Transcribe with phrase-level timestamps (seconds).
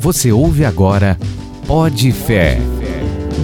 [0.00, 1.18] Você ouve agora
[1.66, 2.58] Pode Fé,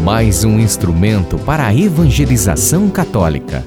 [0.02, 3.62] mais um instrumento para a evangelização católica.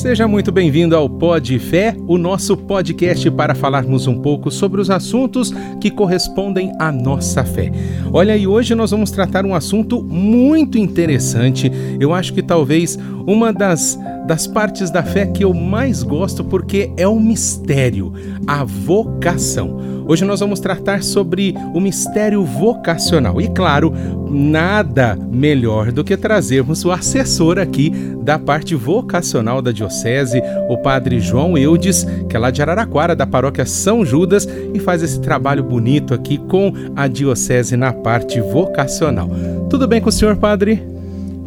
[0.00, 4.88] Seja muito bem-vindo ao Pod Fé, o nosso podcast para falarmos um pouco sobre os
[4.88, 7.70] assuntos que correspondem à nossa fé.
[8.10, 11.70] Olha, e hoje nós vamos tratar um assunto muito interessante.
[12.00, 16.90] Eu acho que talvez uma das, das partes da fé que eu mais gosto porque
[16.96, 18.10] é o mistério,
[18.46, 19.99] a vocação.
[20.10, 23.40] Hoje nós vamos tratar sobre o mistério vocacional.
[23.40, 23.94] E claro,
[24.28, 31.20] nada melhor do que trazermos o assessor aqui da parte vocacional da Diocese, o Padre
[31.20, 35.62] João Eudes, que é lá de Araraquara, da paróquia São Judas, e faz esse trabalho
[35.62, 39.30] bonito aqui com a Diocese na parte vocacional.
[39.70, 40.82] Tudo bem com o senhor, Padre?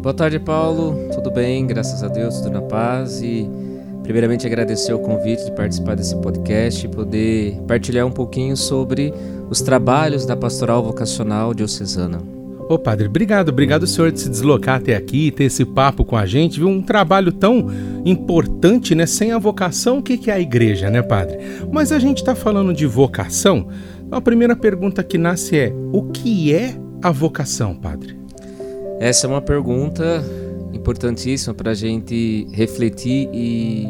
[0.00, 1.10] Boa tarde, Paulo.
[1.14, 3.46] Tudo bem, graças a Deus, tudo na paz e
[4.04, 9.12] primeiramente agradecer o convite de participar desse podcast e poder partilhar um pouquinho sobre
[9.50, 12.20] os trabalhos da Pastoral Vocacional Diocesana.
[12.68, 16.24] Ô padre, obrigado, obrigado senhor de se deslocar até aqui, ter esse papo com a
[16.24, 16.68] gente, viu?
[16.68, 17.66] Um trabalho tão
[18.04, 19.04] importante, né?
[19.06, 21.38] Sem a vocação, o que é a igreja, né, padre?
[21.70, 23.68] Mas a gente está falando de vocação,
[24.06, 28.16] então a primeira pergunta que nasce é: o que é a vocação, padre?
[28.98, 30.24] Essa é uma pergunta
[30.74, 33.88] importantíssima para a gente refletir e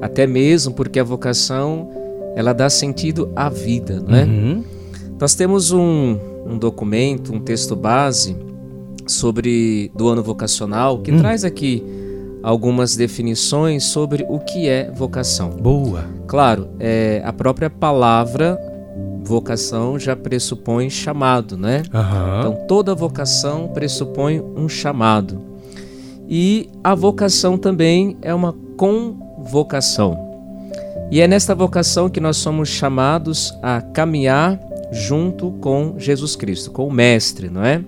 [0.00, 1.88] até mesmo porque a vocação
[2.34, 4.24] ela dá sentido à vida, não é?
[4.24, 4.64] Uhum.
[5.20, 6.16] Nós temos um,
[6.46, 8.36] um, documento, um texto base
[9.06, 11.18] sobre do ano vocacional que uhum.
[11.18, 11.84] traz aqui
[12.42, 15.50] algumas definições sobre o que é vocação.
[15.50, 16.04] Boa.
[16.26, 18.58] Claro, é, a própria palavra
[19.22, 21.82] vocação já pressupõe chamado, né?
[21.92, 22.38] Uhum.
[22.38, 25.49] Então toda vocação pressupõe um chamado.
[26.30, 30.16] E a vocação também é uma convocação.
[31.10, 34.60] E é nesta vocação que nós somos chamados a caminhar
[34.92, 37.82] junto com Jesus Cristo, com o Mestre, não é?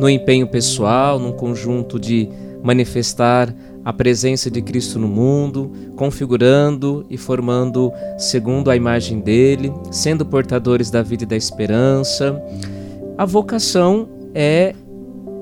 [0.00, 2.28] No empenho pessoal, num conjunto de
[2.60, 3.54] manifestar
[3.84, 10.90] a presença de Cristo no mundo, configurando e formando segundo a imagem dele, sendo portadores
[10.90, 12.42] da vida e da esperança.
[13.16, 14.74] A vocação é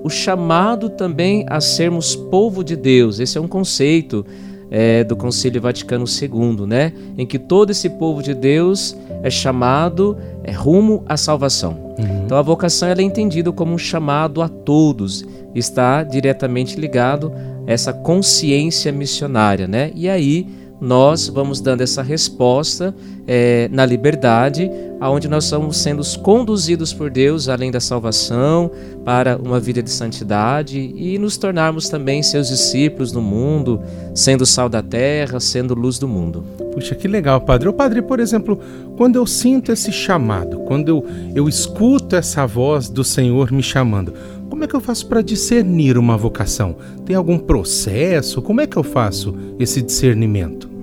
[0.04, 3.19] o chamado também a sermos povo de Deus.
[3.19, 4.25] Esse é um conceito
[4.70, 6.92] é, do Concílio Vaticano II, né?
[7.16, 11.94] Em que todo esse povo de Deus é chamado é, rumo à salvação.
[11.98, 12.25] Uhum.
[12.26, 17.32] Então a vocação é entendida como um chamado a todos, está diretamente ligado
[17.66, 19.91] a essa consciência missionária, né?
[19.94, 20.47] E aí
[20.84, 22.95] nós vamos dando essa resposta
[23.27, 28.71] é, na liberdade, aonde nós estamos sendo conduzidos por Deus além da salvação
[29.03, 33.81] para uma vida de santidade e nos tornarmos também seus discípulos no mundo,
[34.15, 36.45] sendo sal da terra, sendo luz do mundo.
[36.75, 37.69] Puxa, que legal, padre.
[37.69, 38.61] O padre, por exemplo,
[38.97, 44.12] quando eu sinto esse chamado, quando eu, eu escuto essa voz do Senhor me chamando,
[44.51, 46.77] como é que eu faço para discernir uma vocação?
[47.06, 48.43] Tem algum processo?
[48.43, 50.74] Como é que eu faço esse discernimento?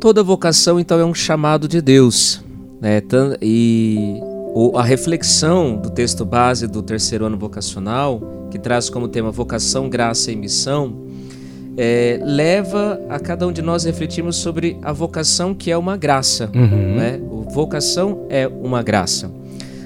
[0.00, 2.42] Toda vocação, então, é um chamado de Deus.
[2.80, 3.02] Né?
[3.40, 4.20] E
[4.74, 10.30] a reflexão do texto base do terceiro ano vocacional, que traz como tema vocação, graça
[10.30, 11.06] e missão,
[11.76, 16.50] é, leva a cada um de nós refletirmos sobre a vocação que é uma graça.
[16.54, 16.96] Uhum.
[16.96, 17.20] Né?
[17.52, 19.30] Vocação é uma graça.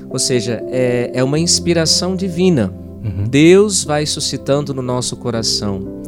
[0.09, 2.73] Ou seja, é, é uma inspiração divina.
[3.05, 3.25] Uhum.
[3.29, 6.01] Deus vai suscitando no nosso coração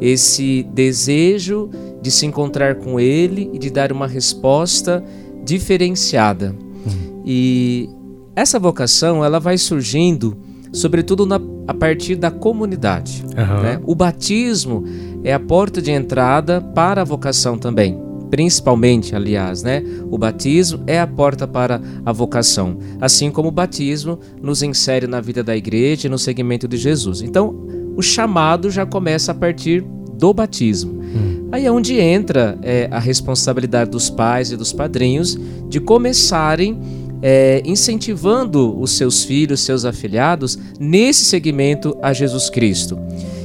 [0.00, 1.68] esse desejo
[2.00, 5.04] de se encontrar com Ele e de dar uma resposta
[5.44, 6.54] diferenciada.
[6.86, 7.22] Uhum.
[7.24, 7.88] E
[8.36, 10.36] essa vocação ela vai surgindo,
[10.72, 13.24] sobretudo na, a partir da comunidade.
[13.24, 13.62] Uhum.
[13.62, 13.80] Né?
[13.84, 14.84] O batismo
[15.24, 17.98] é a porta de entrada para a vocação também.
[18.30, 19.82] Principalmente, aliás, né?
[20.10, 25.18] O batismo é a porta para a vocação, assim como o batismo nos insere na
[25.18, 27.22] vida da igreja e no segmento de Jesus.
[27.22, 27.66] Então,
[27.96, 31.00] o chamado já começa a partir do batismo.
[31.00, 31.37] Hum.
[31.50, 36.78] Aí é onde entra é, a responsabilidade dos pais e dos padrinhos de começarem
[37.22, 42.98] é, incentivando os seus filhos, seus afilhados, nesse segmento a Jesus Cristo.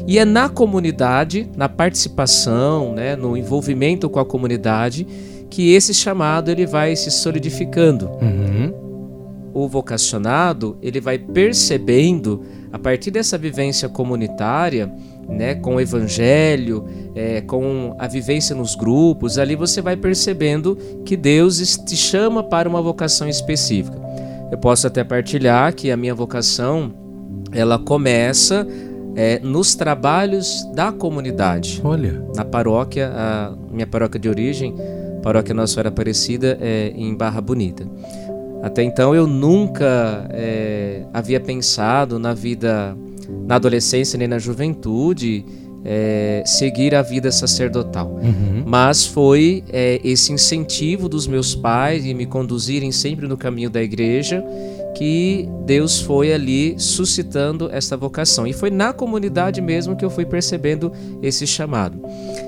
[0.05, 5.07] E é na comunidade, na participação, né, no envolvimento com a comunidade,
[5.49, 8.09] que esse chamado ele vai se solidificando.
[8.21, 8.73] Uhum.
[9.53, 12.41] O vocacionado ele vai percebendo
[12.71, 14.91] a partir dessa vivência comunitária
[15.27, 16.85] né, com o evangelho,
[17.15, 22.67] é, com a vivência nos grupos, ali você vai percebendo que Deus te chama para
[22.67, 23.97] uma vocação específica.
[24.51, 26.93] Eu posso até partilhar que a minha vocação
[27.51, 28.67] ela começa
[29.15, 31.81] é, nos trabalhos da comunidade.
[31.83, 32.23] Olha.
[32.35, 34.75] Na paróquia, a minha paróquia de origem,
[35.21, 37.87] paróquia Nossa Senhora Aparecida, é em Barra Bonita.
[38.61, 42.95] Até então eu nunca é, havia pensado na vida,
[43.47, 45.45] na adolescência nem na juventude,
[45.85, 48.07] é, seguir a vida sacerdotal.
[48.21, 48.63] Uhum.
[48.65, 53.81] Mas foi é, esse incentivo dos meus pais e me conduzirem sempre no caminho da
[53.83, 54.43] igreja
[54.95, 58.45] que Deus foi ali suscitando essa vocação.
[58.45, 60.91] E foi na comunidade mesmo que eu fui percebendo
[61.21, 61.99] esse chamado.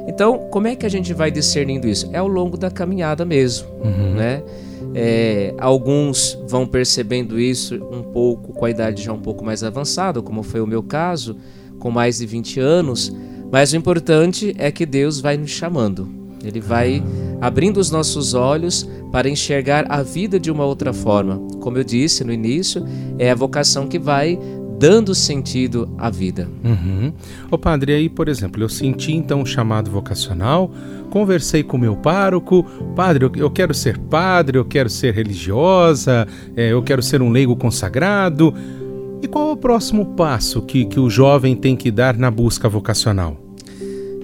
[0.07, 2.07] Então, como é que a gente vai discernindo isso?
[2.13, 4.13] É ao longo da caminhada mesmo, Uhum.
[4.13, 4.44] né?
[4.97, 10.21] É, alguns vão percebendo isso um pouco com a idade já um pouco mais avançada,
[10.21, 11.36] como foi o meu caso,
[11.80, 13.13] com mais de 20 anos,
[13.51, 16.09] mas o importante é que Deus vai nos chamando.
[16.44, 17.03] Ele vai
[17.42, 21.38] abrindo os nossos olhos para enxergar a vida de uma outra forma.
[21.59, 22.86] Como eu disse no início,
[23.18, 24.39] é a vocação que vai
[24.77, 26.48] dando sentido à vida.
[26.63, 27.13] Uhum.
[27.50, 30.69] Ô padre, aí, por exemplo, eu senti então um chamado vocacional,
[31.10, 32.63] conversei com o meu pároco,
[32.95, 37.56] padre, eu, quero ser padre, eu quero ser religiosa, é, eu quero ser um leigo
[37.56, 38.54] consagrado.
[39.22, 42.68] E qual é o próximo passo que, que o jovem tem que dar na busca
[42.68, 43.38] vocacional?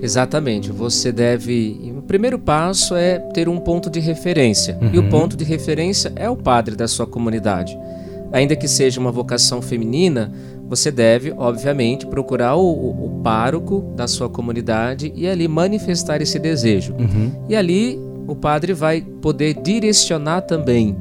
[0.02, 0.72] Exatamente.
[0.72, 1.94] Você deve.
[1.98, 4.78] O primeiro passo é ter um ponto de referência.
[4.92, 5.10] E o Uhum.
[5.10, 7.78] ponto de referência é o padre da sua comunidade.
[8.32, 10.32] Ainda que seja uma vocação feminina,
[10.68, 16.40] você deve, obviamente, procurar o, o- o pároco da sua comunidade e ali manifestar esse
[16.40, 16.94] desejo.
[16.94, 17.32] Uhum.
[17.50, 20.96] E ali o padre vai poder direcionar também.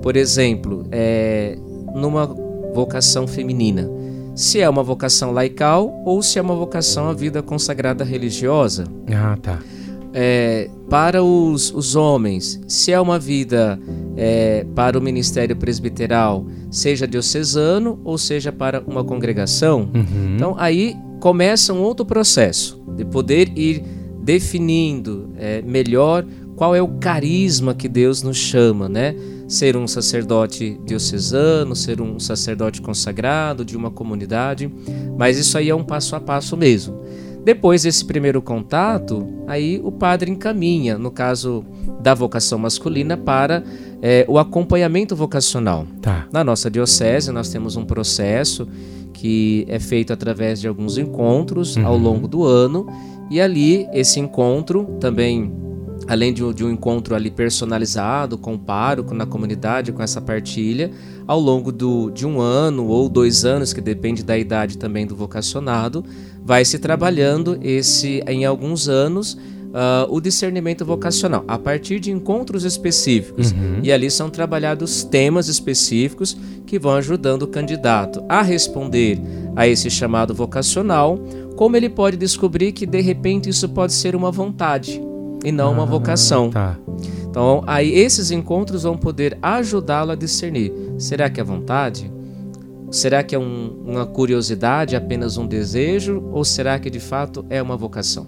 [0.00, 1.56] Por exemplo, é,
[1.94, 2.26] numa
[2.72, 3.90] vocação feminina,
[4.34, 8.84] se é uma vocação laical ou se é uma vocação à vida consagrada religiosa.
[9.12, 9.58] Ah, tá.
[10.14, 13.80] É, para os, os homens, se é uma vida
[14.16, 20.34] é, para o ministério presbiteral, seja diocesano ou seja para uma congregação, Uhum.
[20.36, 23.82] então aí começa um outro processo de poder ir
[24.22, 26.24] definindo é, melhor
[26.56, 29.16] qual é o carisma que Deus nos chama, né?
[29.48, 34.70] Ser um sacerdote diocesano, ser um sacerdote consagrado de uma comunidade,
[35.16, 37.00] mas isso aí é um passo a passo mesmo.
[37.44, 41.64] Depois desse primeiro contato, aí o padre encaminha, no caso
[42.00, 43.64] da vocação masculina, para
[44.00, 45.86] é, o acompanhamento vocacional.
[46.00, 46.26] Tá.
[46.32, 48.66] Na nossa diocese, nós temos um processo
[49.12, 52.02] que é feito através de alguns encontros ao Uhum.
[52.02, 52.86] longo do ano,
[53.30, 55.52] e ali esse encontro também.
[56.08, 60.20] Além de um, de um encontro ali personalizado com o pároco na comunidade, com essa
[60.20, 60.90] partilha,
[61.28, 65.14] ao longo do, de um ano ou dois anos, que depende da idade também do
[65.14, 66.04] vocacionado,
[66.44, 69.36] vai se trabalhando esse em alguns anos
[69.74, 73.80] ah, o discernimento vocacional a partir de encontros específicos Uhum.
[73.82, 76.36] e ali são trabalhados temas específicos
[76.66, 79.18] que vão ajudando o candidato a responder
[79.56, 81.18] a esse chamado vocacional,
[81.56, 85.00] como ele pode descobrir que de repente isso pode ser uma vontade
[85.44, 86.50] e não uma Ah, vocação.
[86.50, 86.78] Tá.
[87.28, 92.10] Então, aí esses encontros vão poder ajudá-lo a discernir: será que é vontade?
[92.92, 96.22] Será que é um- uma curiosidade, apenas um desejo?
[96.30, 98.26] Ou será que de fato é uma vocação?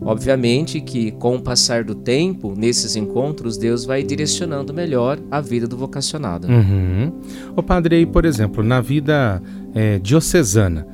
[0.00, 5.66] Obviamente que com o passar do tempo, nesses encontros, Deus vai direcionando melhor a vida
[5.66, 6.46] do vocacionado.
[6.48, 7.12] Uhum.
[7.56, 9.42] O padre aí, por exemplo, na vida
[9.74, 10.86] é, diocesana,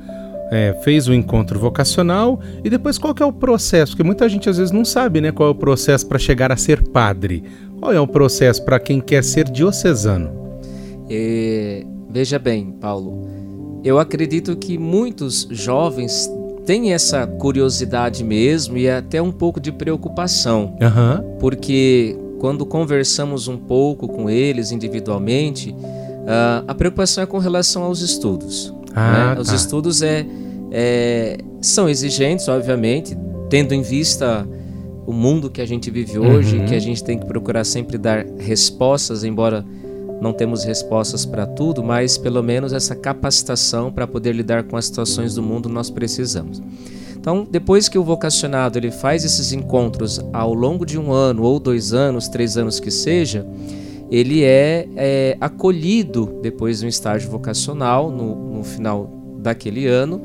[0.51, 3.91] é, fez o encontro vocacional e depois qual que é o processo?
[3.91, 6.57] Porque muita gente às vezes não sabe, né, qual é o processo para chegar a
[6.57, 7.43] ser padre.
[7.79, 10.31] Qual é o processo para quem quer ser diocesano?
[11.09, 13.27] E, veja bem, Paulo,
[13.83, 16.29] eu acredito que muitos jovens
[16.65, 20.75] têm essa curiosidade mesmo e até um pouco de preocupação.
[20.81, 21.23] Aham.
[21.39, 25.73] porque quando conversamos um pouco com eles individualmente,
[26.27, 28.73] ah, a preocupação é com relação aos estudos.
[28.95, 29.41] Ah, né?
[29.41, 29.55] Os tá.
[29.55, 30.25] estudos é,
[30.71, 33.17] é- são exigentes, obviamente,
[33.49, 34.47] tendo em vista
[35.05, 36.65] o mundo que a gente vive hoje, Uhum.
[36.65, 39.65] que a gente tem que procurar sempre dar respostas, embora
[40.23, 44.85] não temos respostas para tudo, mas pelo menos essa capacitação para poder lidar com as
[44.85, 46.61] situações do mundo nós precisamos.
[47.13, 51.59] Então, depois que o vocacionado ele faz esses encontros ao longo de um ano ou
[51.59, 53.45] dois anos, três anos que seja,
[54.09, 60.21] ele é, é acolhido depois de um estágio vocacional no, no final daquele ano.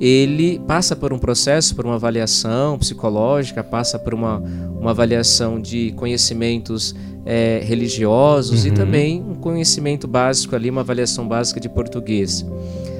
[0.00, 4.38] Ele passa por um processo, por uma avaliação psicológica, passa por uma,
[4.80, 6.94] uma avaliação de conhecimentos
[7.26, 8.74] é, religiosos e Uhum.
[8.74, 12.46] também um conhecimento básico ali, uma avaliação básica de português.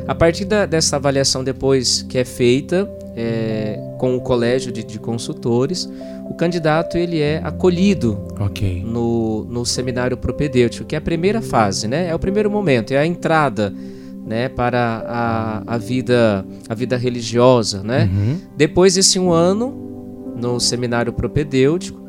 [0.06, 4.98] A partir da- dessa avaliação depois que é feita é, com o colégio de, de
[4.98, 5.88] consultores,
[6.28, 8.84] o candidato ele é acolhido Ok.
[8.86, 12.08] no, no seminário propedêutico, que é a primeira fase, né?
[12.08, 13.72] É o primeiro momento, é a entrada
[14.30, 18.08] né, para a, a vida a vida religiosa, né?
[18.12, 18.36] Uhum.
[18.56, 19.74] Depois desse um ano
[20.36, 22.00] no seminário propedêutico,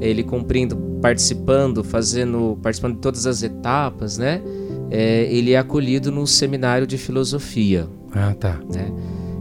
[0.00, 4.40] ele cumprindo, participando, fazendo, participando de todas as etapas, né?
[4.88, 7.88] É, ele é acolhido no seminário de filosofia.
[8.14, 8.60] Ah, tá.
[8.72, 8.92] Né?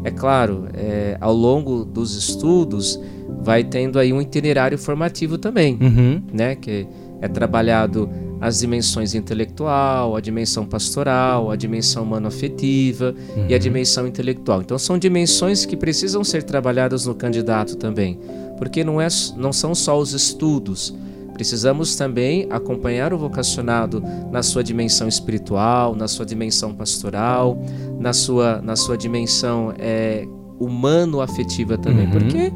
[0.03, 2.99] É claro, é, ao longo dos estudos
[3.43, 6.21] vai tendo aí um itinerário formativo também, Uhum.
[6.33, 6.55] né?
[6.55, 6.87] Que
[7.21, 8.09] é trabalhado
[8.45, 13.15] as dimensões intelectual, a dimensão pastoral, a dimensão humano-afetiva
[13.47, 14.62] e a dimensão intelectual.
[14.62, 18.19] Então são dimensões que precisam ser trabalhadas no candidato também,
[18.57, 19.07] porque não, é,
[19.38, 20.93] não são só os estudos.
[21.33, 27.57] Precisamos também acompanhar o vocacionado na sua dimensão espiritual, na sua dimensão pastoral,
[27.97, 30.27] na sua, na sua dimensão é,
[30.59, 32.12] humano-afetiva também, Uhum.
[32.12, 32.51] porque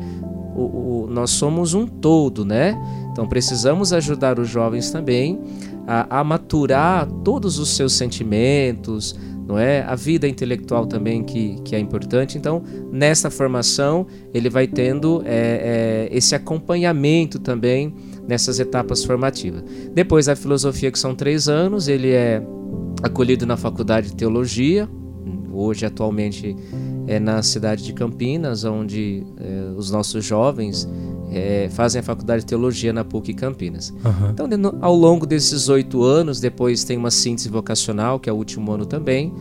[0.56, 0.62] o,
[1.06, 2.78] o- nós somos um todo, né?
[3.12, 5.40] Então precisamos ajudar os jovens também
[5.88, 9.18] a, a maturar todos os seus sentimentos,
[9.48, 9.82] não é?
[9.84, 12.38] A vida intelectual também que, que é importante.
[12.38, 17.96] Então, nessa formação, ele vai tendo é, é, esse acompanhamento também
[18.28, 19.64] nessas etapas formativas.
[19.94, 22.44] Depois, a filosofia, que são três anos, ele é
[23.02, 24.90] acolhido na faculdade de teologia,
[25.54, 26.56] hoje atualmente
[27.08, 30.88] é na cidade de Campinas, onde é, os nossos jovens
[31.32, 33.94] é, fazem a faculdade de teologia na PUC Campinas.
[34.06, 34.30] Aham.
[34.32, 38.36] Então, no- ao longo desses oito anos, depois tem uma síntese vocacional, que é o
[38.36, 39.34] último ano também.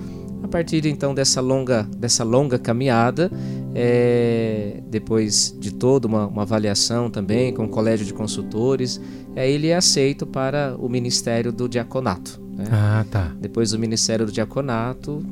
[0.42, 3.30] A partir então dessa longa, dessa longa caminhada,
[3.74, 9.00] é, depois de toda uma, uma avaliação também com o colégio de consultores,
[9.36, 12.40] aí ele é aceito para o ministério do diaconato.
[12.56, 12.64] né?
[12.70, 13.32] Ah, tá.
[13.40, 15.22] Depois do ministério do diaconato,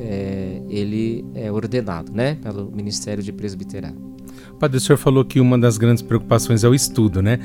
[0.00, 4.11] é, ele é ordenado, né, pelo ministério de presbiterato.
[4.62, 7.40] Padre, o senhor falou que uma das grandes preocupações é o estudo, né?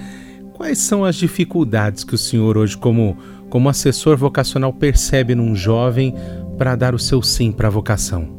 [0.54, 3.18] Quais são as dificuldades que o senhor hoje, como,
[3.50, 6.14] como assessor vocacional, percebe num jovem
[6.60, 8.30] para dar o seu sim para a vocação?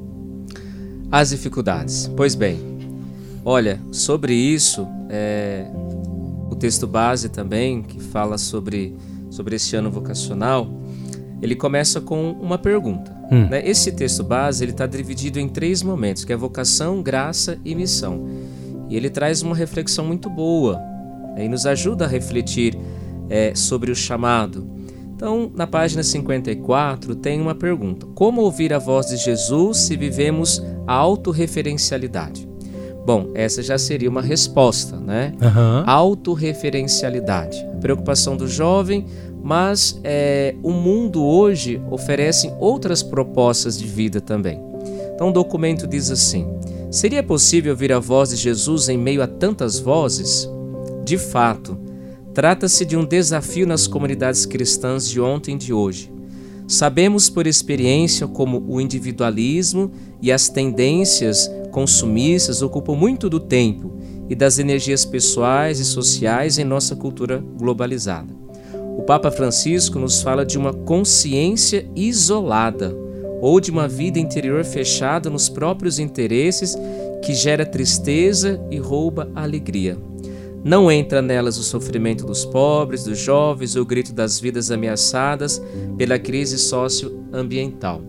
[1.10, 2.08] As dificuldades.
[2.16, 2.60] Pois bem,
[3.44, 5.66] olha, sobre isso, é,
[6.48, 8.94] o texto base também, que fala sobre,
[9.28, 10.70] sobre esse ano vocacional,
[11.42, 13.12] ele começa com uma pergunta.
[13.32, 13.48] Hum.
[13.48, 13.60] né?
[13.68, 18.24] Esse texto base ele está dividido em três momentos, que é vocação, graça e missão.
[18.88, 20.76] E ele traz uma reflexão muito boa
[21.34, 21.44] né?
[21.44, 22.78] e nos ajuda a refletir
[23.28, 24.68] é, sobre o chamado.
[25.14, 30.62] Então, na página 54 tem uma pergunta: Como ouvir a voz de Jesus se vivemos
[30.86, 32.48] a autorreferencialidade?
[33.04, 35.32] Bom, essa já seria uma resposta, né?
[35.40, 35.82] Aham.
[35.86, 39.06] Autorreferencialidade, a preocupação do jovem,
[39.42, 44.60] mas é, o mundo hoje oferece outras propostas de vida também.
[45.14, 46.46] Então o documento diz assim:
[46.90, 50.48] Seria possível ouvir a voz de Jesus em meio a tantas vozes?
[51.04, 51.76] De fato,
[52.32, 56.10] trata-se de um desafio nas comunidades cristãs de ontem e de hoje.
[56.66, 59.90] Sabemos por experiência como o individualismo
[60.22, 63.92] e as tendências consumistas ocupam muito do tempo
[64.26, 68.34] e das energias pessoais e sociais em nossa cultura globalizada.
[68.96, 72.96] O Papa Francisco nos fala de uma consciência isolada
[73.40, 76.76] ou de uma vida interior fechada nos próprios interesses
[77.22, 79.96] que gera tristeza e rouba a alegria.
[80.64, 85.62] Não entra nelas o sofrimento dos pobres, dos jovens, ou o grito das vidas ameaçadas
[85.96, 88.02] pela crise socioambiental.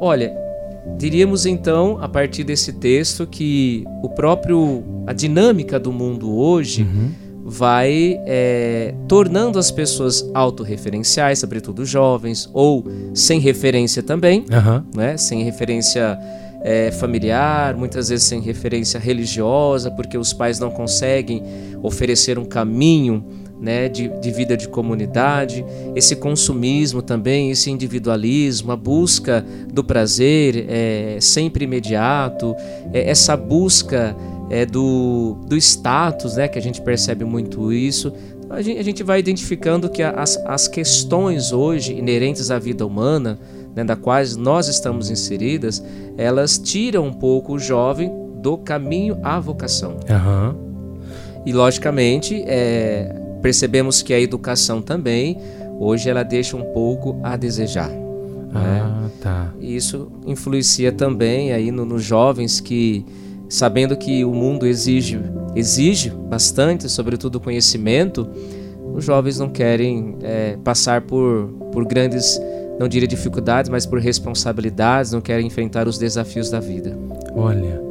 [0.00, 0.34] Olha,
[0.98, 6.86] diríamos então, a partir desse texto, que o próprio a dinâmica do mundo hoje
[7.50, 14.86] vai é, tornando as pessoas autorreferenciais, sobretudo jovens, ou sem referência também, Aham.
[14.94, 15.16] né?
[15.16, 16.16] sem referência
[16.62, 21.42] é, familiar, muitas vezes sem referência religiosa, porque os pais não conseguem
[21.82, 23.24] oferecer um caminho
[23.60, 25.64] né, de, de vida de comunidade,
[25.96, 32.54] esse consumismo também, esse individualismo, a busca do prazer é, sempre imediato,
[32.92, 34.16] é, essa busca
[34.50, 38.12] é, do, do status, né, que a gente percebe muito isso.
[38.50, 43.38] A gente, a gente vai identificando que as, as questões hoje inerentes à vida humana,
[43.76, 45.82] né, da quais nós estamos inseridas,
[46.18, 48.10] elas tiram um pouco o jovem
[48.42, 49.96] do caminho à vocação.
[50.10, 50.56] Aham.
[51.46, 55.38] E logicamente, é, percebemos que a educação também,
[55.78, 57.88] hoje ela deixa um pouco a desejar.
[57.88, 58.80] né?
[58.82, 59.52] Ah, tá.
[59.60, 63.06] E isso influencia também aí no- nos jovens que,
[63.50, 65.20] sabendo que o mundo exige,
[65.56, 68.26] exige bastante, sobretudo conhecimento,
[68.94, 72.40] os jovens não querem é, passar por, por grandes,
[72.78, 76.96] não diria dificuldades, mas por responsabilidades, não querem enfrentar os desafios da vida.
[77.34, 77.90] Olha,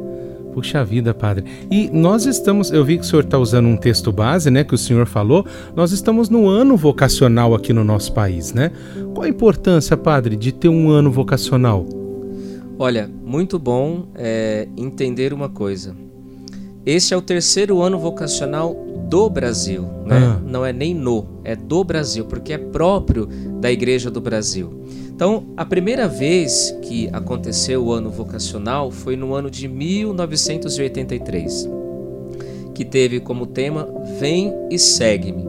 [0.52, 1.44] Puxa vida, padre.
[1.70, 4.74] E nós estamos, eu vi que o senhor está usando um texto base, né, que
[4.74, 5.46] o senhor falou.
[5.76, 8.72] Nós estamos no ano vocacional aqui no nosso país, né?
[9.14, 11.86] Qual a importância, padre, de ter um ano vocacional?
[12.82, 15.94] Olha, muito bom é, entender uma coisa.
[16.86, 18.74] Este é o terceiro ano vocacional
[19.06, 20.16] do Brasil, né?
[20.16, 20.40] Ah.
[20.42, 23.28] Não é nem no, é do Brasil, porque é próprio
[23.60, 24.82] da Igreja do Brasil.
[25.10, 31.68] Então, a primeira vez que aconteceu o ano vocacional foi no ano de 1983,
[32.74, 33.86] que teve como tema
[34.18, 35.46] Vem e Segue-me.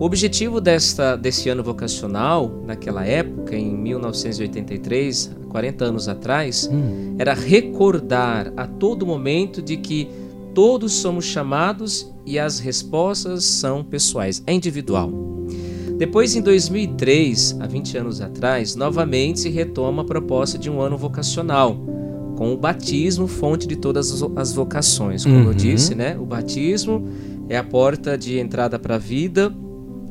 [0.00, 7.14] O objetivo desta, desse ano vocacional, naquela época, em 1983, 40 anos atrás, Hum.
[7.18, 10.08] era recordar a todo momento de que
[10.54, 15.12] todos somos chamados e as respostas são pessoais, é individual.
[15.98, 20.96] Depois, em 2003, há 20 anos atrás, novamente se retoma a proposta de um ano
[20.96, 21.76] vocacional,
[22.36, 25.22] com o batismo, fonte de todas as- vocações.
[25.24, 25.54] Como eu Uhum.
[25.54, 26.16] disse, né?
[26.18, 27.04] O batismo
[27.48, 29.54] é a porta de entrada para a vida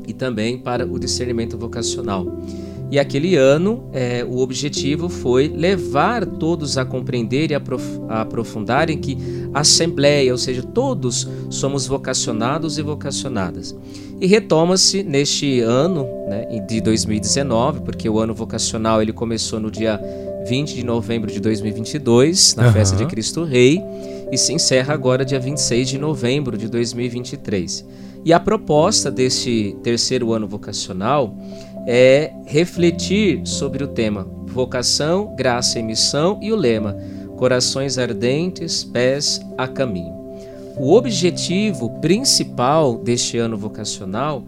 [0.08, 2.26] e também para o discernimento vocacional.
[2.92, 8.98] E aquele ano, eh, o objetivo foi levar todos a compreender e aprof- a aprofundarem
[8.98, 9.18] que
[9.54, 13.74] a Assembleia, ou seja, todos somos vocacionados e vocacionadas.
[14.20, 19.98] E retoma-se neste ano né, de 2019, porque o ano vocacional ele começou no dia
[20.46, 22.74] 20 de novembro de 2022, na Aham.
[22.74, 23.82] festa de Cristo Rei,
[24.32, 27.86] e se encerra agora dia 26 de novembro de 2023.
[28.24, 31.36] E a proposta deste terceiro ano vocacional
[31.88, 36.98] é refletir sobre o tema vocação, graça e missão e o lema
[37.42, 40.14] corações ardentes, pés a caminho.
[40.78, 44.44] O objetivo principal deste ano vocacional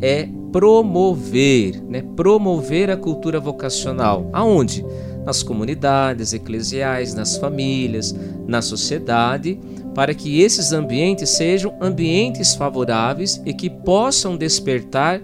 [0.00, 2.02] é promover, né?
[2.16, 4.30] promover a cultura vocacional.
[4.32, 4.82] Aonde?
[5.26, 8.14] Nas comunidades eclesiais, nas famílias,
[8.46, 9.60] na sociedade,
[9.94, 15.20] para que esses ambientes sejam ambientes favoráveis e que possam despertar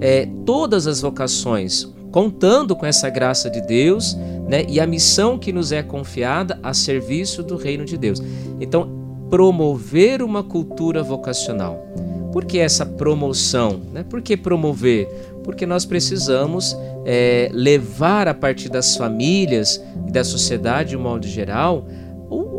[0.00, 4.16] é, todas as vocações, contando com essa graça de Deus
[4.48, 8.20] né, e a missão que nos é confiada a serviço do reino de Deus.
[8.60, 8.90] Então,
[9.30, 11.86] promover uma cultura vocacional.
[12.32, 13.80] Por que essa promoção?
[13.92, 14.04] Né?
[14.08, 15.06] Por que promover?
[15.44, 21.26] Porque nós precisamos é, levar a partir das famílias e da sociedade de um modo
[21.26, 21.86] geral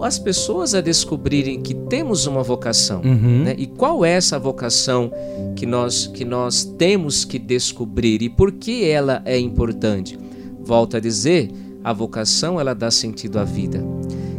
[0.03, 3.01] as pessoas a descobrirem que temos uma vocação.
[3.01, 3.43] Uhum.
[3.43, 3.55] Né?
[3.57, 5.11] E qual é essa vocação
[5.55, 10.17] que nós, que nós temos que descobrir e por que ela é importante?
[10.63, 11.51] Volto a dizer,
[11.83, 13.83] a vocação ela dá sentido à vida.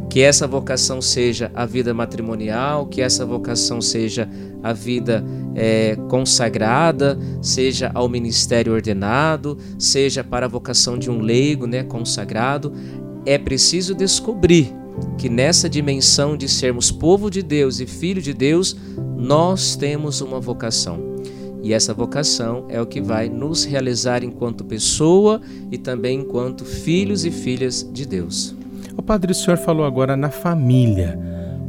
[0.08, 4.28] Que essa vocação seja a vida matrimonial, que essa vocação seja
[4.62, 11.66] a vida é, consagrada, seja ao ministério ordenado, seja para a vocação de um leigo
[11.66, 12.74] né, consagrado.
[13.24, 14.81] É preciso descobrir
[15.18, 18.76] que nessa dimensão de sermos povo de Deus e filho de Deus,
[19.16, 21.12] nós temos uma vocação.
[21.62, 27.24] E essa vocação é o que vai nos realizar enquanto pessoa e também enquanto filhos
[27.24, 28.54] e filhas de Deus.
[28.96, 31.18] O padre, o senhor falou agora na família.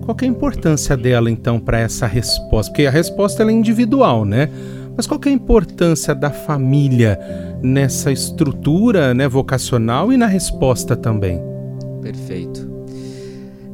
[0.01, 2.71] Qual é a importância dela, então, para essa resposta?
[2.71, 4.49] Porque a resposta é individual, né?
[4.97, 7.19] Mas qual é a importância da família
[7.61, 11.39] nessa estrutura né, vocacional e na resposta também?
[12.01, 12.72] Perfeito.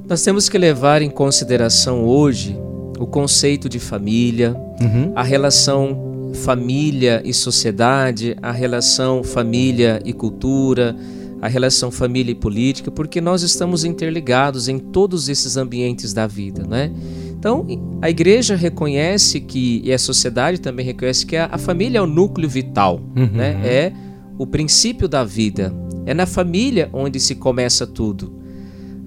[0.10, 2.58] Nós temos que levar em consideração hoje
[3.00, 5.12] o conceito de família, Uhum.
[5.15, 10.95] a relação família e sociedade, a relação família e cultura,
[11.41, 16.63] a relação família e política, porque nós estamos interligados em todos esses ambientes da vida,
[16.67, 16.91] né?
[17.38, 17.65] Então,
[18.02, 22.08] a igreja reconhece que, e a sociedade também reconhece que a, a família é o
[22.08, 23.30] núcleo vital, Uhum.
[23.34, 23.60] né?
[23.63, 23.91] É
[24.38, 25.74] o princípio da vida.
[26.06, 28.38] É na família onde se começa tudo.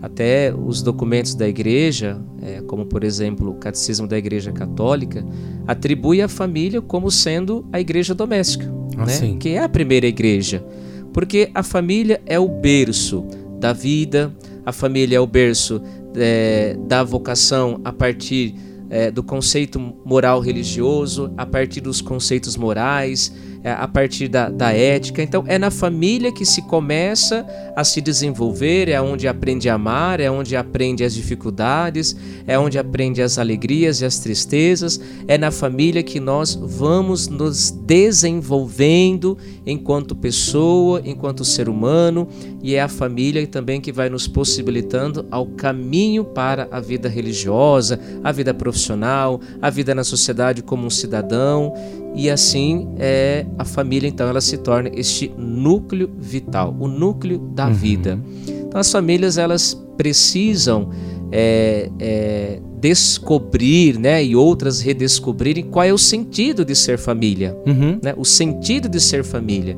[0.02, 5.24] Até os documentos da igreja, é, como por exemplo o Catecismo da Igreja Católica,
[5.64, 9.36] atribui a família como sendo a igreja doméstica, Ah, né?
[9.38, 10.64] que é a primeira igreja.
[11.12, 13.24] Porque a família é o berço
[13.60, 14.34] da vida,
[14.66, 15.80] a família é o berço
[16.16, 18.56] é, da vocação a partir
[18.90, 23.32] é, do conceito moral religioso, a partir dos conceitos morais,
[23.70, 25.22] a partir da, da ética.
[25.22, 27.46] Então, é na família que se começa
[27.76, 32.78] a se desenvolver, é onde aprende a amar, é onde aprende as dificuldades, é onde
[32.78, 35.00] aprende as alegrias e as tristezas.
[35.28, 42.28] É na família que nós vamos nos desenvolvendo enquanto pessoa, enquanto ser humano,
[42.62, 48.00] e é a família também que vai nos possibilitando ao caminho para a vida religiosa,
[48.22, 51.72] a vida profissional, a vida na sociedade como um cidadão,
[52.14, 57.68] e assim é a família então ela se torna este núcleo vital, o núcleo da
[57.68, 58.18] vida.
[58.48, 60.90] Então as famílias elas precisam
[61.30, 67.98] é, é, descobrir, né, e outras redescobrirem qual é o sentido de ser família, Uhum.
[68.02, 69.76] né, o sentido de ser família.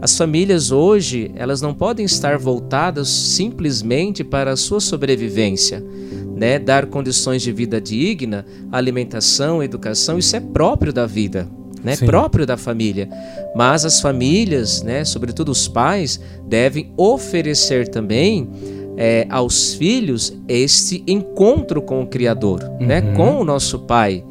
[0.00, 5.82] As famílias hoje, elas não podem estar voltadas simplesmente para a sua sobrevivência,
[6.36, 11.48] né, dar condições de vida digna, alimentação, educação, isso é próprio da vida,
[11.86, 13.08] né, próprio da família.
[13.54, 18.48] Mas as famílias, né, sobretudo os pais, devem oferecer também
[18.96, 23.14] é, aos filhos este encontro com o Criador, né, Uhum.
[23.14, 24.24] com o nosso Pai,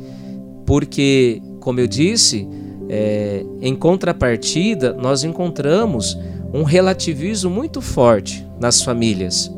[0.66, 2.48] porque, como eu disse,
[2.90, 6.18] é, em contrapartida, nós encontramos
[6.54, 9.52] um relativismo muito forte nas famílias,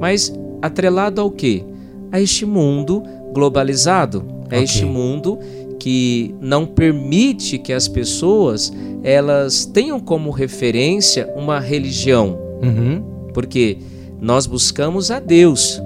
[0.00, 1.64] mas atrelado ao quê?
[2.10, 4.62] A este mundo globalizado, a Ok.
[4.62, 5.38] este mundo
[5.82, 13.02] que não permite que as pessoas elas tenham como referência uma religião, Uhum.
[13.34, 13.78] porque
[14.20, 15.82] nós buscamos a Deus.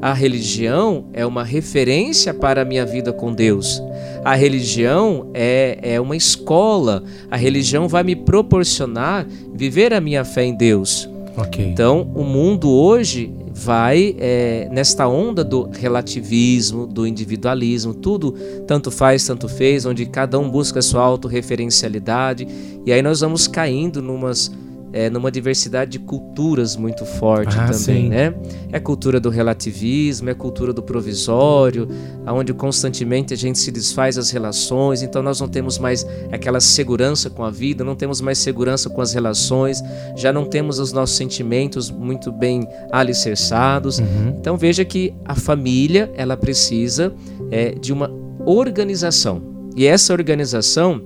[0.00, 3.82] A religião é uma referência para a minha vida com Deus.
[4.24, 7.04] A religião é, é uma escola.
[7.30, 11.06] A religião vai me proporcionar viver a minha fé em Deus.
[11.36, 11.62] Ok.
[11.66, 18.32] Então, o mundo hoje vai é, nesta onda do relativismo, do individualismo, tudo
[18.66, 22.48] tanto faz, tanto fez, onde cada um busca a sua autorreferencialidade,
[22.84, 24.50] e aí nós vamos caindo numas,
[24.94, 28.08] é, numa diversidade de culturas muito forte Ah, também, sim.
[28.08, 28.32] né?
[28.70, 31.88] É a cultura do relativismo, é a cultura do provisório,
[32.24, 37.28] onde constantemente a gente se desfaz as relações, então nós não temos mais aquela segurança
[37.28, 39.82] com a vida, não temos mais segurança com as relações,
[40.14, 43.98] já não temos os nossos sentimentos muito bem alicerçados.
[43.98, 44.36] Uhum.
[44.38, 47.12] Então veja que a família ela precisa
[47.50, 48.08] é, de uma
[48.46, 49.42] organização
[49.74, 51.02] e essa organização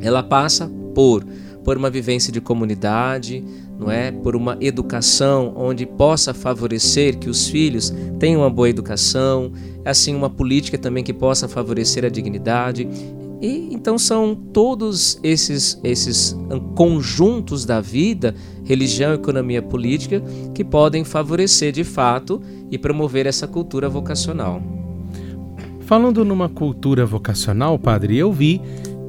[0.00, 1.24] ela passa por
[1.68, 3.44] por uma vivência de comunidade,
[3.78, 4.10] não é?
[4.10, 9.52] Por uma educação onde possa favorecer que os filhos tenham uma boa educação,
[9.84, 12.88] assim uma política também que possa favorecer a dignidade.
[13.42, 16.34] E então são todos esses esses
[16.74, 20.22] conjuntos da vida, religião, economia, política,
[20.54, 24.62] que podem favorecer de fato e promover essa cultura vocacional.
[25.80, 28.58] Falando numa cultura vocacional, padre, eu vi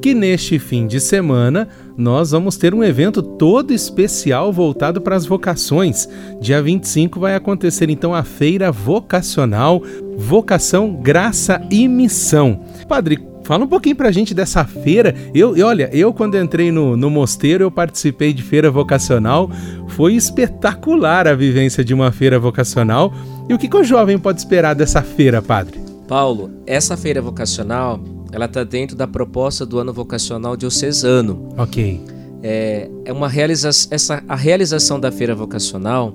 [0.00, 1.68] que neste fim de semana
[2.00, 6.08] nós vamos ter um evento todo especial voltado para as vocações.
[6.40, 9.82] Dia 25 vai acontecer então a Feira Vocacional,
[10.16, 12.64] Vocação, Graça e Missão.
[12.88, 15.14] Padre, fala um pouquinho pra gente dessa feira.
[15.34, 19.50] Eu, e olha, eu quando entrei no, no mosteiro, eu participei de feira vocacional.
[19.88, 23.12] Foi espetacular a vivência de uma feira vocacional.
[23.46, 25.78] E o que, que o jovem pode esperar dessa feira, padre?
[26.08, 28.00] Paulo, essa feira vocacional,
[28.32, 31.48] ela está dentro da proposta do ano vocacional diocesano.
[31.56, 32.00] Ok.
[32.42, 36.14] É, é uma realização, essa, a realização da feira vocacional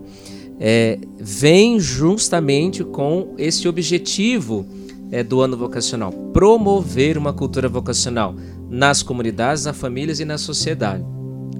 [0.59, 4.65] é, vem justamente com esse objetivo
[5.11, 8.35] é, do ano vocacional, promover uma cultura vocacional
[8.69, 11.03] nas comunidades, nas famílias e na sociedade.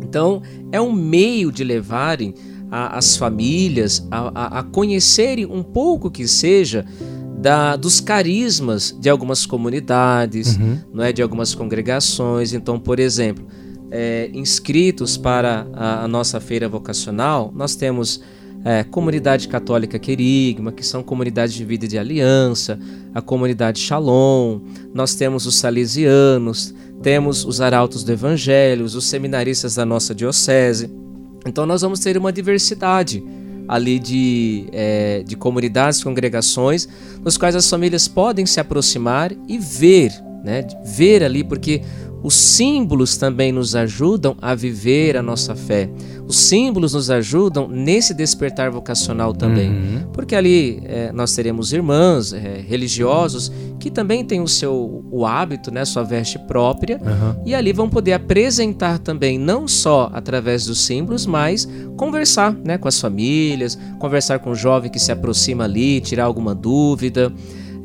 [0.01, 0.41] Então,
[0.71, 2.33] é um meio de levarem
[2.71, 6.85] a, as famílias a, a, a conhecerem um pouco que seja
[7.45, 10.79] da, dos carismas de algumas comunidades, Uhum.
[10.91, 12.53] não é, de algumas congregações.
[12.53, 13.45] Então, por exemplo,
[13.91, 18.19] é, inscritos para a, a nossa feira vocacional, nós temos
[18.63, 22.79] é, comunidade católica Querigma, que são comunidades de vida e de aliança,
[23.13, 29.85] a comunidade Shalom, nós temos os salesianos, temos os arautos do Evangelho, os seminaristas da
[29.85, 30.89] nossa diocese.
[31.45, 33.23] Então nós vamos ter uma diversidade
[33.67, 36.87] ali de, é, de comunidades, congregações,
[37.23, 40.11] nos quais as famílias podem se aproximar e ver,
[40.43, 40.67] né?
[40.83, 41.81] Ver ali, porque
[42.25, 45.87] os símbolos também nos ajudam a viver a nossa fé.
[46.27, 49.69] Os símbolos nos ajudam nesse despertar vocacional também.
[49.69, 50.07] Uhum.
[50.11, 55.69] Porque ali é, nós teremos irmãs é, religiosos que também têm o seu o hábito,
[55.69, 57.37] né, sua veste própria, Aham.
[57.45, 62.87] e ali vão poder apresentar também, não só através dos símbolos, mas conversar né, com
[62.87, 67.31] as famílias, conversar com o jovem que se aproxima ali, tirar alguma dúvida.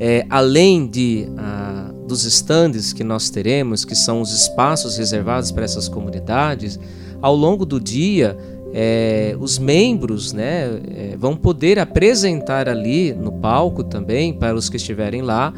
[0.02, 5.64] É, além de, ah, dos estandes que nós teremos, que são os espaços reservados para
[5.64, 6.78] essas comunidades,
[7.22, 8.36] ao longo do dia,
[8.74, 14.76] é, os membros né, é, vão poder apresentar ali no palco também, para os que
[14.76, 15.52] estiverem lá,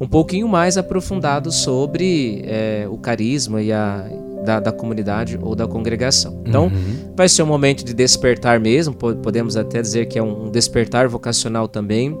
[0.00, 4.04] um pouquinho mais aprofundado sobre é, o carisma e a,
[4.44, 6.42] da, da comunidade ou da congregação.
[6.44, 7.12] Então, Uhum.
[7.16, 11.08] vai ser um momento de despertar mesmo, po- podemos até dizer que é um despertar
[11.08, 12.16] vocacional também.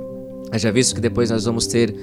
[0.54, 1.94] Já visto que depois nós vamos ter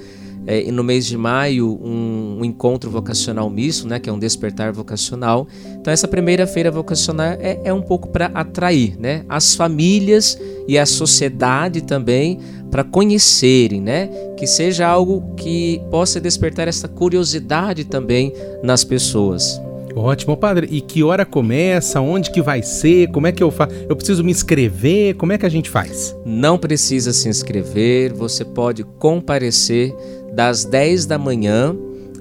[0.46, 4.72] é, no mês de maio um, um encontro vocacional misto, né, que é um despertar
[4.72, 5.46] vocacional.
[5.80, 10.78] Então essa primeira feira vocacional é, é um pouco para atrair, né, as famílias e
[10.78, 12.38] a sociedade também
[12.70, 14.08] para conhecerem, né?
[14.36, 18.32] Que seja algo que possa despertar essa curiosidade também
[18.64, 19.60] nas pessoas.
[19.94, 20.66] Ótimo, padre.
[20.68, 22.00] E que hora começa?
[22.00, 23.12] Onde que vai ser?
[23.12, 23.72] Como é que eu faço?
[23.88, 25.14] Eu preciso me inscrever?
[25.14, 26.16] Como é que a gente faz?
[26.26, 29.94] Não precisa se inscrever, você pode comparecer
[30.34, 31.76] das 10 da manhã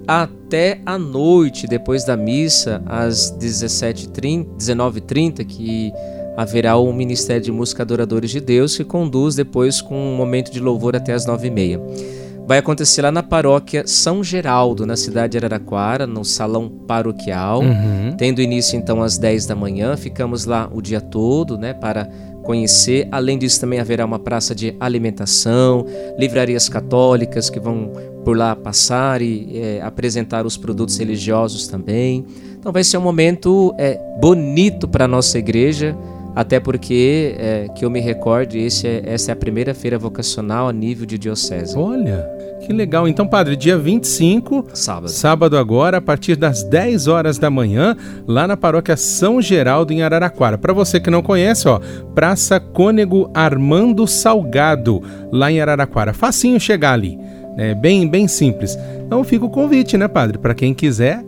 [0.08, 5.92] até a noite, depois da missa, às 17h30, 19h30, que
[6.36, 10.60] haverá o Ministério de Música Adoradores de Deus, que conduz depois com um momento de
[10.60, 16.06] louvor até as 9h30 vai acontecer lá na paróquia São Geraldo, na cidade de Araraquara,
[16.06, 18.16] no salão paroquial, uhum.
[18.18, 19.96] tendo início então às 10 da manhã.
[19.96, 22.10] Ficamos lá o dia todo, né, para
[22.44, 23.08] conhecer.
[23.12, 25.86] Além disso, também haverá uma praça de alimentação,
[26.18, 27.92] livrarias católicas que vão
[28.24, 32.26] por lá passar e é, apresentar os produtos religiosos também.
[32.60, 35.96] Então vai ser um momento é, bonito para a nossa igreja,
[36.36, 40.74] até porque, é, que eu me recorde, é, essa é a primeira feira vocacional a
[40.74, 41.78] nível de diocese.
[41.78, 42.28] Olha,
[42.66, 43.08] que legal.
[43.08, 47.96] Então, padre, dia 25, sábado, sábado agora, a partir das 10 horas da manhã,
[48.28, 50.58] lá na paróquia São Geraldo, em Araraquara.
[50.58, 51.80] Para você que não conhece, ó,
[52.16, 56.14] Praça Cônego Armando Salgado, lá em Araraquara.
[56.14, 57.20] Facinho chegar ali.
[57.58, 58.78] É bem, bem simples.
[59.06, 60.38] Então fica o convite, né, padre?
[60.38, 61.24] Para quem quiser,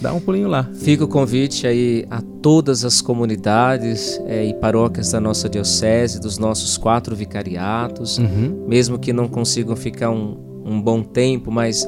[0.00, 0.68] dá um pulinho lá.
[0.74, 6.38] Fica o convite aí a todas as comunidades é, e paróquias da nossa diocese, dos
[6.38, 8.64] nossos quatro vicariatos, uhum.
[8.66, 11.86] mesmo que não consigam ficar um, um bom tempo, mas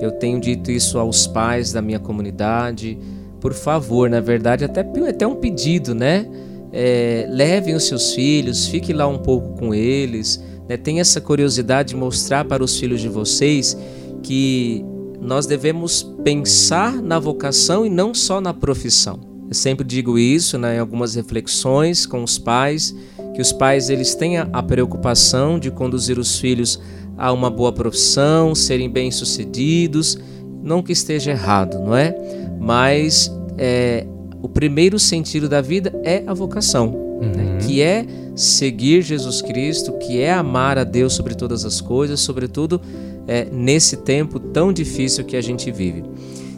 [0.00, 2.98] eu tenho dito isso aos pais da minha comunidade.
[3.40, 6.26] Por favor, na verdade, até, até um pedido, né?
[6.72, 10.76] É, levem os seus filhos, fique lá um pouco com eles, né?
[10.76, 13.74] tenha essa curiosidade de mostrar para os filhos de vocês
[14.22, 14.84] que
[15.20, 19.20] nós devemos pensar na vocação e não só na profissão.
[19.48, 22.94] Eu sempre digo isso né, em algumas reflexões com os pais,
[23.34, 26.78] que os pais eles têm a preocupação de conduzir os filhos
[27.16, 30.18] a uma boa profissão, serem bem-sucedidos,
[30.62, 32.14] não que esteja errado, não é?
[32.60, 34.06] Mas é,
[34.42, 36.86] o primeiro sentido da vida é a vocação,
[37.20, 37.32] né, uhum.
[37.32, 42.20] né, que é seguir Jesus Cristo, que é amar a Deus sobre todas as coisas,
[42.20, 42.80] sobretudo
[43.28, 46.02] é, nesse tempo tão difícil que a gente vive.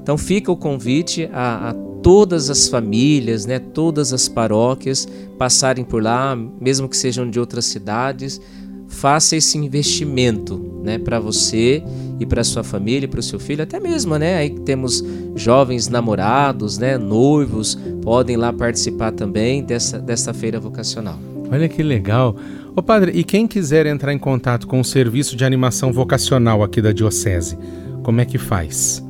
[0.01, 5.07] Então fica o convite a, a todas as famílias, né, todas as paróquias
[5.37, 8.41] passarem por lá, mesmo que sejam de outras cidades,
[8.89, 11.83] faça esse investimento, né, para você
[12.19, 15.05] e para sua família, para o seu filho, até mesmo, né, aí temos
[15.37, 21.19] jovens namorados, né, noivos, podem lá participar também dessa dessa feira vocacional.
[21.53, 22.37] Olha que legal.
[22.75, 26.81] Ô padre, e quem quiser entrar em contato com o serviço de animação vocacional aqui
[26.81, 27.59] da Diocese,
[28.05, 29.05] como é que faz?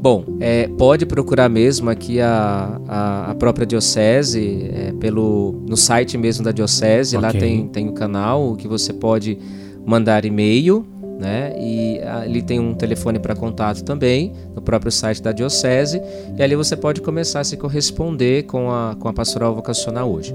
[0.00, 6.16] Bom, é, pode procurar mesmo aqui a, a, a própria Diocese, é, pelo, no site
[6.16, 7.28] mesmo da Diocese, okay.
[7.28, 9.38] lá tem, tem o canal que você pode
[9.86, 10.84] mandar e-mail,
[11.20, 11.52] né?
[11.56, 16.00] E ali tem um telefone para contato também, no próprio site da Diocese,
[16.36, 20.34] e ali você pode começar a se corresponder com a, com a pastoral vocacional hoje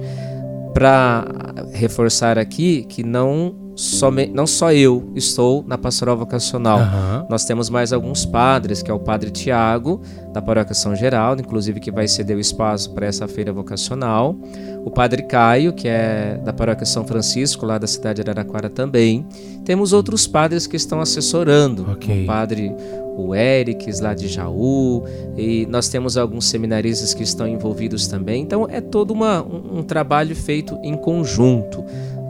[0.77, 1.25] para
[1.73, 6.79] reforçar aqui que não, somente, não só eu estou na pastoral vocacional.
[6.79, 7.27] Uhum.
[7.29, 10.01] Nós temos mais alguns padres, que é o padre Tiago,
[10.33, 14.35] da paróquia São Geraldo, inclusive que vai ceder o espaço para essa feira vocacional.
[14.83, 19.25] O padre Caio, que é da paróquia São Francisco, lá da cidade de Araraquara também.
[19.63, 21.91] Temos outros padres que estão assessorando.
[21.91, 22.23] Okay.
[22.23, 22.75] O padre
[23.17, 25.03] o Erics lá de Jaú,
[25.35, 28.43] e nós temos alguns seminaristas que estão envolvidos também.
[28.43, 31.83] Então é todo uma, um, um trabalho feito em conjunto,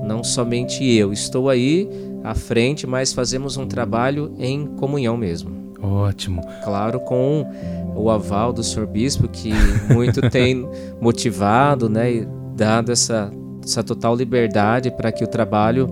[0.08, 1.12] não somente eu.
[1.12, 1.89] Estou aí
[2.24, 5.67] à frente, mas fazemos um trabalho em comunhão mesmo.
[5.82, 6.41] Ótimo.
[6.63, 7.46] Claro, com
[7.96, 9.52] o aval do senhor bispo, que
[9.93, 10.67] muito tem
[11.00, 13.32] motivado né, e dado essa,
[13.63, 15.88] essa total liberdade para que o trabalho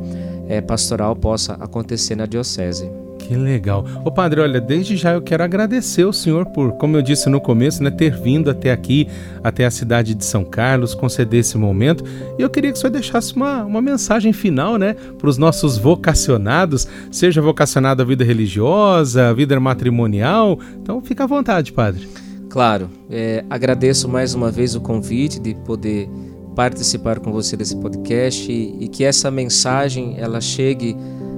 [0.48, 2.90] é, pastoral possa acontecer na diocese.
[3.26, 3.84] Que legal.
[4.06, 7.42] Ô padre, olha, desde já eu quero agradecer o senhor por, como eu disse no
[7.42, 9.08] começo, né, ter vindo até aqui,
[9.44, 12.04] até a cidade de São Carlos, conceder esse momento.
[12.38, 15.76] E eu queria que o senhor deixasse uma, uma mensagem final, né, para os nossos
[15.76, 20.60] vocacionados, seja vocacionado à vida religiosa, à vida matrimonial.
[20.80, 22.08] Então, fica à vontade, padre.
[22.48, 26.08] Claro, é, agradeço mais uma vez o convite de poder
[26.56, 30.96] participar com você desse podcast e, e que essa mensagem ela chegue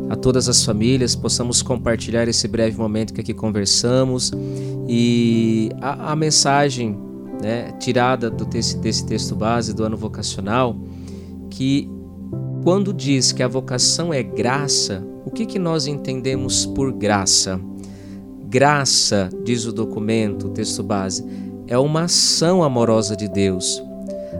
[0.10, 4.32] a todas as famílias, possamos compartilhar esse breve momento que aqui conversamos
[4.88, 6.98] e a, a mensagem
[7.42, 10.76] né, tirada do desse, desse texto base do ano vocacional,
[11.50, 11.90] que
[12.64, 17.60] quando diz que a vocação é graça, o que, que nós entendemos por graça?
[18.50, 21.26] Graça, diz o documento, o texto base,
[21.68, 23.84] é uma ação amorosa de Deus.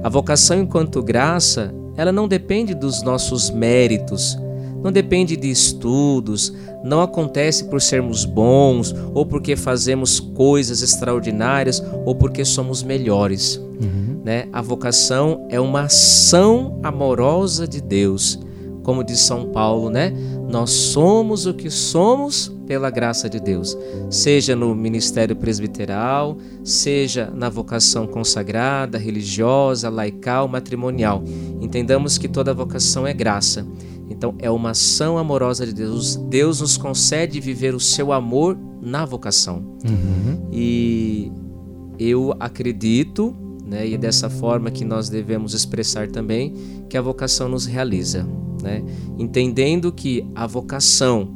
[0.04, 4.38] A vocação enquanto graça, ela não depende dos nossos méritos,
[4.84, 12.16] não depende de estudos, não acontece por sermos bons ou porque fazemos coisas extraordinárias ou
[12.16, 13.58] porque somos melhores.
[13.58, 14.22] Uhum.
[14.24, 14.48] Né?
[14.52, 18.40] A vocação é uma ação amorosa de Deus.
[18.84, 20.14] Como diz São Paulo, né?
[20.50, 23.78] Nós somos o que somos pela graça de Deus,
[24.10, 31.24] seja no ministério presbiteral, seja na vocação consagrada, religiosa, laical, matrimonial.
[31.62, 33.66] Entendamos que toda vocação é graça.
[34.10, 36.16] Então é uma ação amorosa de Deus.
[36.16, 39.78] Deus nos concede viver o seu amor na vocação.
[39.86, 40.48] Uhum.
[40.52, 41.32] E
[42.00, 46.54] eu acredito, né, e é dessa forma que nós devemos expressar também,
[46.90, 48.26] que a vocação nos realiza.
[48.62, 48.84] Né?
[49.18, 51.36] Entendendo que a vocação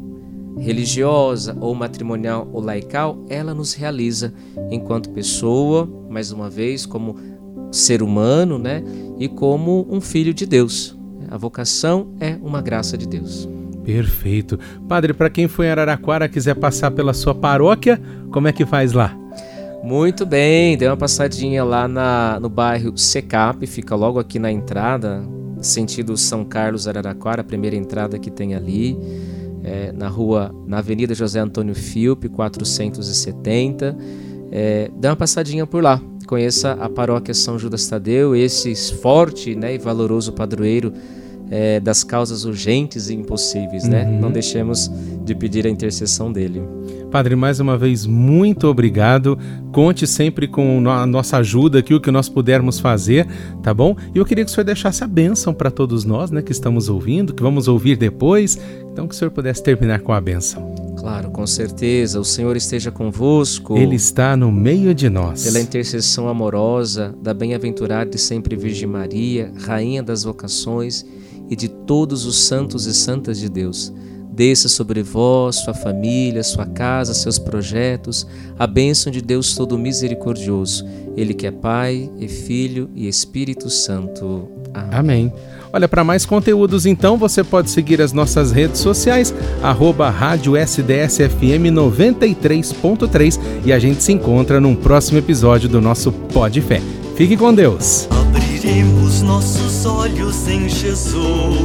[0.57, 4.33] religiosa ou matrimonial ou laical, ela nos realiza
[4.69, 7.15] enquanto pessoa, mais uma vez, como
[7.71, 8.83] ser humano, né?
[9.17, 10.97] E como um filho de Deus.
[11.31, 13.47] A vocação é uma graça de Deus.
[13.85, 14.59] Perfeito.
[14.85, 18.01] Padre, para quem foi em Araraquara quiser passar pela sua paróquia,
[18.33, 19.17] como é que faz lá?
[19.81, 25.23] Muito bem, dê uma passadinha lá na, no bairro Secap, fica logo aqui na entrada,
[25.61, 28.97] sentido São Carlos Araraquara, a primeira entrada que tem ali,
[29.63, 33.97] é, na rua, na Avenida José Antônio Filpe, 470.
[34.51, 39.73] É, dê uma passadinha por lá, conheça a paróquia São Judas Tadeu, esse forte né,
[39.73, 40.91] e valoroso padroeiro
[41.51, 44.05] é, das causas urgentes e impossíveis, né?
[44.05, 44.21] uhum.
[44.21, 44.89] Não deixemos
[45.25, 46.63] de pedir a intercessão dele.
[47.11, 49.37] Padre, mais uma vez, muito obrigado.
[49.73, 53.27] Conte sempre com a nossa ajuda aqui, o que nós pudermos fazer,
[53.61, 53.97] tá bom?
[54.15, 56.87] E eu queria que o senhor deixasse a bênção para todos nós, né, que estamos
[56.87, 58.57] ouvindo, que vamos ouvir depois.
[58.89, 60.73] Então, que o senhor pudesse terminar com a bênção.
[60.97, 62.19] Claro, com certeza.
[62.19, 63.75] O Senhor esteja convosco.
[63.75, 65.45] Ele está no meio de nós.
[65.45, 71.03] Pela intercessão amorosa da bem-aventurada e sempre Virgem Maria, Rainha das vocações
[71.51, 73.93] e de todos os santos e santas de Deus
[74.31, 78.25] Desça sobre vós, sua família, sua casa, seus projetos,
[78.57, 80.85] a bênção de Deus todo misericordioso,
[81.17, 84.49] Ele que é Pai e Filho e Espírito Santo.
[84.73, 84.89] Amém.
[84.91, 85.33] Amém.
[85.73, 91.69] Olha, para mais conteúdos, então, você pode seguir as nossas redes sociais, arroba rádio SDSFM
[91.71, 96.81] 93.3 e a gente se encontra num próximo episódio do nosso Pode Fé.
[97.15, 98.07] Fique com Deus.
[98.71, 101.59] Abriremos nossos olhos em Jesus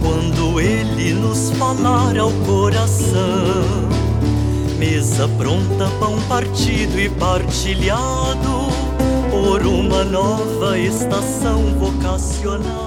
[0.00, 3.88] quando Ele nos falar ao coração.
[4.80, 8.66] Mesa pronta, pão partido e partilhado
[9.30, 12.85] por uma nova estação vocacional.